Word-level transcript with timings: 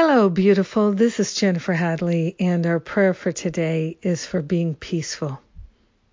Hello, 0.00 0.30
beautiful. 0.30 0.92
This 0.92 1.18
is 1.18 1.34
Jennifer 1.34 1.72
Hadley, 1.72 2.36
and 2.38 2.64
our 2.66 2.78
prayer 2.78 3.12
for 3.14 3.32
today 3.32 3.98
is 4.00 4.24
for 4.24 4.40
being 4.40 4.76
peaceful. 4.76 5.40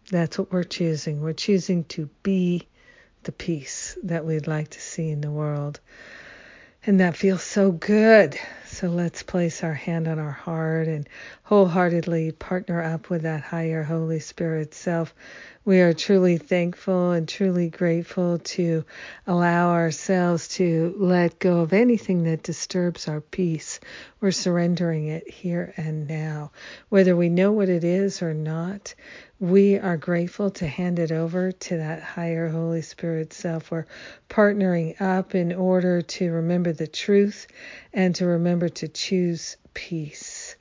That's 0.10 0.40
what 0.40 0.52
we're 0.52 0.64
choosing. 0.64 1.22
We're 1.22 1.34
choosing 1.34 1.84
to 1.90 2.10
be 2.24 2.68
the 3.22 3.32
peace 3.32 3.96
that 4.02 4.26
we'd 4.26 4.48
like 4.48 4.70
to 4.72 4.82
see 4.82 5.12
in 5.12 5.22
the 5.22 5.30
world. 5.30 5.80
And 6.84 7.00
that 7.00 7.16
feels 7.16 7.44
so 7.44 7.72
good. 7.72 8.40
So 8.76 8.90
let's 8.90 9.24
place 9.24 9.64
our 9.64 9.74
hand 9.74 10.06
on 10.06 10.20
our 10.20 10.32
heart 10.32 10.90
and 10.90 11.08
wholeheartedly 11.44 12.34
partner 12.34 12.84
up 12.84 13.10
with 13.10 13.22
that 13.22 13.40
higher 13.42 13.84
Holy 13.84 14.20
Spirit 14.20 14.74
self. 14.74 15.16
We 15.64 15.80
are 15.80 15.94
truly 15.94 16.38
thankful 16.38 17.12
and 17.12 17.26
truly 17.26 17.70
grateful 17.70 18.40
to 18.40 18.84
allow 19.26 19.72
ourselves 19.72 20.50
to 20.50 20.94
let 20.98 21.40
go 21.40 21.62
of 21.62 21.72
anything 21.72 22.24
that 22.26 22.44
disturbs 22.44 23.08
our 23.08 23.22
peace. 23.22 23.80
We're 24.20 24.32
surrendering 24.32 25.08
it 25.08 25.28
here 25.30 25.74
and 25.78 26.08
now. 26.08 26.52
Whether 26.90 27.16
we 27.16 27.30
know 27.30 27.54
what 27.54 27.70
it 27.70 27.84
is 27.86 28.22
or 28.22 28.34
not, 28.34 28.94
we 29.40 29.78
are 29.78 29.98
grateful 29.98 30.50
to 30.52 30.68
hand 30.68 30.98
it 31.00 31.12
over 31.12 31.52
to 31.52 31.78
that 31.78 32.02
higher 32.02 32.48
Holy 32.48 32.82
Spirit 32.82 33.34
self. 33.34 33.70
We're 33.70 33.86
partnering 34.30 35.02
up 35.02 35.36
in 35.36 35.52
order 35.52 36.02
to 36.02 36.32
remember 36.32 36.74
the 36.74 36.88
truth 36.88 37.48
and 37.92 38.16
to 38.16 38.26
remember 38.26 38.65
to 38.70 38.88
choose 38.88 39.58
peace. 39.74 40.56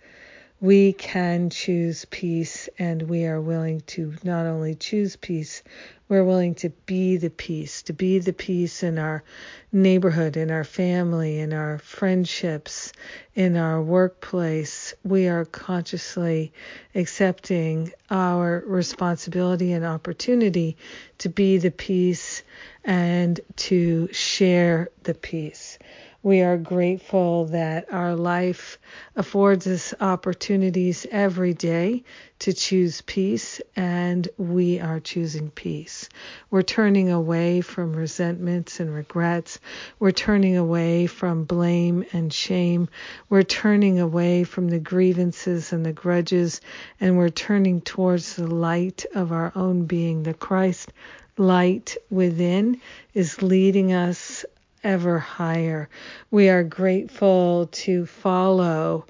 We 0.60 0.94
can 0.94 1.50
choose 1.50 2.06
peace, 2.06 2.70
and 2.78 3.02
we 3.02 3.27
are 3.27 3.40
willing 3.40 3.82
to 3.88 4.14
not 4.22 4.46
only 4.46 4.74
choose 4.74 5.14
peace, 5.14 5.62
we're 6.08 6.24
willing 6.24 6.54
to 6.56 6.70
be 6.70 7.16
the 7.16 7.28
peace, 7.28 7.82
to 7.82 7.92
be 7.92 8.18
the 8.18 8.32
peace 8.32 8.82
in 8.82 8.98
our 8.98 9.24
neighborhood, 9.72 10.36
in 10.36 10.50
our 10.50 10.64
family, 10.64 11.40
in 11.40 11.52
our 11.52 11.78
friendships, 11.78 12.92
in 13.34 13.56
our 13.56 13.82
workplace. 13.82 14.94
We 15.02 15.28
are 15.28 15.44
consciously 15.44 16.52
accepting 16.94 17.92
our 18.11 18.62
responsibility 18.66 19.72
and 19.72 19.84
opportunity 19.84 20.77
to 21.18 21.28
be 21.28 21.58
the 21.58 21.72
peace 21.72 22.42
and 22.84 23.41
to 23.56 24.08
share 24.12 24.89
the 25.02 25.14
peace. 25.14 25.78
We 26.25 26.41
are 26.41 26.56
grateful 26.56 27.44
that 27.48 27.92
our 27.92 28.17
life 28.17 28.78
affords 29.14 29.67
us 29.67 29.92
opportunities 30.00 31.06
every 31.11 31.53
day 31.53 32.03
to 32.39 32.55
choose 32.55 33.03
peace, 33.03 33.61
and 33.77 34.27
we 34.39 34.80
are 34.80 35.00
choosing 35.00 35.50
peace. 35.50 36.08
We're 36.50 36.62
turning 36.62 37.11
away 37.11 37.61
from 37.61 37.95
resentments 37.95 38.80
and 38.80 38.95
regrets. 38.95 39.61
We're 39.98 40.12
turning 40.12 40.56
away 40.56 41.08
from 41.08 41.45
blame 41.45 42.06
and 42.14 42.33
shame. 42.33 42.89
We're 43.28 43.42
turning 43.42 44.00
away 44.00 44.45
from 44.45 44.69
the 44.69 44.78
grievances 44.78 45.75
and 45.75 45.84
the 45.84 45.92
grudges, 45.92 46.62
and 47.00 47.19
we're 47.19 47.28
turning 47.28 47.83
towards 47.83 48.36
the 48.36 48.47
light 48.47 49.05
of 49.14 49.30
our 49.30 49.52
own 49.55 49.84
being. 49.84 50.22
The 50.22 50.33
Christ 50.33 50.91
light 51.36 51.98
within 52.08 52.80
is 53.12 53.42
leading 53.42 53.92
us 53.92 54.47
ever 54.84 55.18
higher. 55.18 55.88
We 56.30 56.48
are 56.50 56.62
grateful 56.62 57.68
to 57.72 58.06
follow 58.06 59.06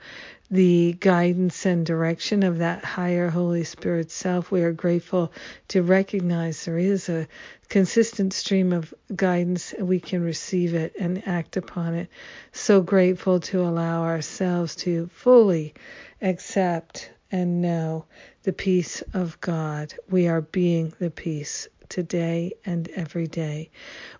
the 0.50 0.96
guidance 1.00 1.66
and 1.66 1.84
direction 1.84 2.42
of 2.44 2.58
that 2.58 2.84
higher 2.84 3.28
Holy 3.28 3.64
Spirit 3.64 4.10
self. 4.10 4.50
We 4.50 4.62
are 4.62 4.72
grateful 4.72 5.32
to 5.68 5.82
recognize 5.82 6.64
there 6.64 6.78
is 6.78 7.08
a 7.08 7.26
consistent 7.68 8.32
stream 8.32 8.72
of 8.72 8.94
guidance. 9.16 9.74
We 9.78 9.98
can 9.98 10.22
receive 10.22 10.74
it 10.74 10.94
and 10.98 11.26
act 11.26 11.56
upon 11.56 11.94
it. 11.94 12.08
So 12.52 12.82
grateful 12.82 13.40
to 13.40 13.62
allow 13.62 14.02
ourselves 14.04 14.76
to 14.76 15.08
fully 15.08 15.74
accept 16.22 17.10
and 17.32 17.60
know 17.60 18.04
the 18.44 18.52
peace 18.52 19.02
of 19.12 19.40
God. 19.40 19.94
We 20.08 20.28
are 20.28 20.42
being 20.42 20.92
the 21.00 21.10
peace 21.10 21.66
today 21.94 22.52
and 22.66 22.88
every 22.96 23.28
day. 23.28 23.70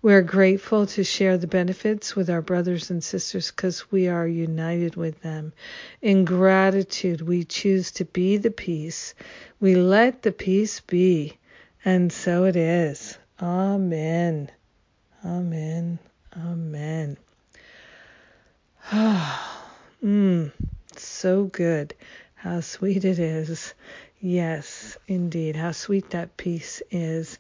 We 0.01 0.15
are 0.15 0.23
grateful 0.23 0.87
to 0.87 1.03
share 1.03 1.37
the 1.37 1.49
benefits 1.49 2.15
with 2.15 2.31
our 2.31 2.41
brothers 2.41 2.89
and 2.89 3.03
sisters 3.03 3.51
because 3.51 3.91
we 3.91 4.07
are 4.07 4.29
united 4.29 4.95
with 4.95 5.21
them. 5.23 5.53
In 6.01 6.25
gratitude, 6.25 7.21
we 7.21 7.43
choose 7.43 7.91
to 7.93 8.05
be 8.05 8.37
the 8.37 8.53
peace. 8.53 9.15
We 9.59 9.75
let 9.75 10.23
the 10.23 10.31
peace 10.31 10.79
be. 10.79 11.37
And 11.85 12.13
so 12.13 12.45
it 12.45 12.55
is. 12.55 13.19
Amen. 13.43 14.53
Amen. 15.25 15.99
Amen. 16.37 17.17
Ah, 18.93 19.69
mm, 20.05 20.53
so 20.97 21.45
good. 21.47 21.93
How 22.37 22.61
sweet 22.61 23.05
it 23.05 23.19
is. 23.19 23.75
Yes, 24.27 24.97
indeed. 25.07 25.55
How 25.55 25.73
sweet 25.73 26.09
that 26.11 26.39
peace 26.39 26.81
is. 26.91 27.39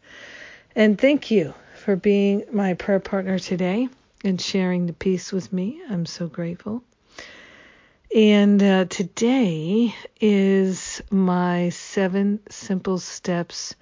And 0.76 1.00
thank 1.00 1.30
you 1.30 1.54
for 1.82 1.96
being 1.96 2.44
my 2.52 2.74
prayer 2.74 3.00
partner 3.00 3.38
today 3.38 3.88
and 4.22 4.38
sharing 4.38 4.84
the 4.84 4.92
peace 4.92 5.32
with 5.32 5.50
me. 5.50 5.80
I'm 5.88 6.04
so 6.04 6.26
grateful. 6.26 6.84
And 8.14 8.62
uh, 8.62 8.84
today 8.84 9.94
is 10.20 11.00
my 11.10 11.70
seven 11.70 12.40
simple 12.50 12.98
steps 12.98 13.74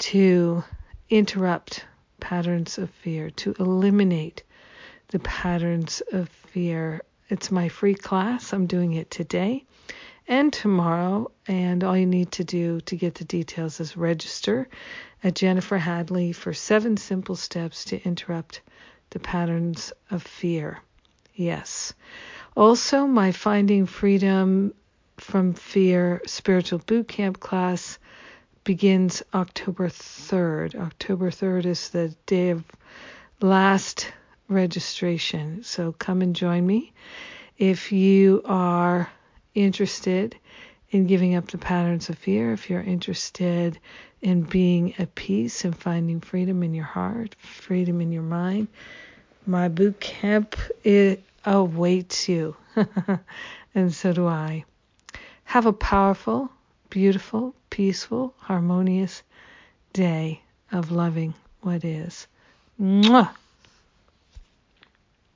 to 0.00 0.62
interrupt 1.08 1.86
patterns 2.20 2.76
of 2.76 2.90
fear, 2.90 3.30
to 3.30 3.54
eliminate 3.58 4.42
the 5.08 5.18
patterns 5.20 6.02
of 6.12 6.28
fear. 6.28 7.00
It's 7.30 7.50
my 7.50 7.70
free 7.70 7.94
class. 7.94 8.52
I'm 8.52 8.66
doing 8.66 8.92
it 8.92 9.10
today 9.10 9.64
and 10.28 10.52
tomorrow. 10.52 11.30
And 11.48 11.82
all 11.82 11.96
you 11.96 12.06
need 12.06 12.30
to 12.32 12.44
do 12.44 12.80
to 12.82 12.96
get 12.96 13.16
the 13.16 13.24
details 13.24 13.80
is 13.80 13.96
register 13.96 14.68
at 15.24 15.34
Jennifer 15.34 15.78
Hadley 15.78 16.32
for 16.32 16.54
seven 16.54 16.96
simple 16.96 17.34
steps 17.34 17.86
to 17.86 18.00
interrupt 18.04 18.60
the 19.10 19.18
patterns 19.18 19.92
of 20.10 20.22
fear. 20.22 20.80
Yes. 21.34 21.94
Also, 22.56 23.06
my 23.06 23.32
Finding 23.32 23.86
Freedom 23.86 24.74
from 25.16 25.54
Fear 25.54 26.22
spiritual 26.26 26.80
boot 26.80 27.08
camp 27.08 27.40
class 27.40 27.98
begins 28.64 29.22
October 29.32 29.88
3rd. 29.88 30.74
October 30.74 31.30
3rd 31.30 31.66
is 31.66 31.88
the 31.88 32.14
day 32.26 32.50
of 32.50 32.64
last 33.40 34.12
registration. 34.48 35.62
So 35.62 35.92
come 35.92 36.22
and 36.22 36.36
join 36.36 36.66
me. 36.66 36.92
If 37.56 37.92
you 37.92 38.42
are 38.44 39.10
interested 39.64 40.36
in 40.90 41.06
giving 41.06 41.34
up 41.34 41.48
the 41.48 41.58
patterns 41.58 42.08
of 42.08 42.18
fear, 42.18 42.52
if 42.52 42.70
you're 42.70 42.80
interested 42.80 43.78
in 44.22 44.42
being 44.42 44.94
at 44.98 45.14
peace 45.14 45.64
and 45.64 45.76
finding 45.76 46.20
freedom 46.20 46.62
in 46.62 46.74
your 46.74 46.84
heart, 46.84 47.34
freedom 47.40 48.00
in 48.00 48.10
your 48.10 48.22
mind, 48.22 48.68
my 49.46 49.68
boot 49.68 50.00
camp 50.00 50.56
it 50.84 51.22
awaits 51.44 52.28
you. 52.28 52.56
and 53.74 53.92
so 53.94 54.12
do 54.12 54.26
I. 54.26 54.64
Have 55.44 55.66
a 55.66 55.72
powerful, 55.72 56.50
beautiful, 56.90 57.54
peaceful, 57.70 58.34
harmonious 58.38 59.22
day 59.92 60.42
of 60.72 60.90
loving 60.90 61.34
what 61.62 61.84
is. 61.84 62.26
Mwah! 62.80 63.30